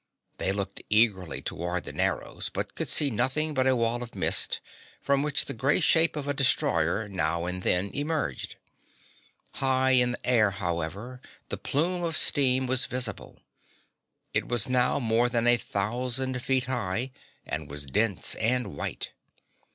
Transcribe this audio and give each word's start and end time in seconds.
They 0.39 0.51
looked 0.51 0.81
eagerly 0.89 1.43
toward 1.43 1.83
the 1.83 1.93
Narrows, 1.93 2.49
but 2.51 2.73
could 2.73 2.89
see 2.89 3.11
nothing 3.11 3.53
but 3.53 3.67
a 3.67 3.75
wall 3.75 4.01
of 4.01 4.15
mist, 4.15 4.59
from 4.99 5.21
which 5.21 5.45
the 5.45 5.53
gray 5.53 5.79
shape 5.79 6.15
of 6.15 6.27
a 6.27 6.33
destroyer 6.33 7.07
now 7.07 7.45
and 7.45 7.61
then 7.61 7.91
emerged. 7.93 8.55
High 9.51 9.91
in 9.91 10.13
the 10.13 10.25
air, 10.27 10.49
however, 10.49 11.21
the 11.49 11.57
plume 11.59 12.01
of 12.01 12.17
steam 12.17 12.65
was 12.65 12.87
visible. 12.87 13.43
It 14.33 14.47
was 14.47 14.67
now 14.67 14.97
more 14.97 15.29
than 15.29 15.45
a 15.45 15.55
thousand 15.55 16.41
feet 16.41 16.63
high 16.63 17.11
and 17.45 17.69
was 17.69 17.85
dense 17.85 18.33
and 18.33 18.75
white. 18.75 19.11